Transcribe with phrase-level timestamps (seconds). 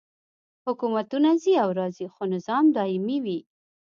[0.65, 3.39] حکومتونه ځي او راځي خو نظام دایمي وي.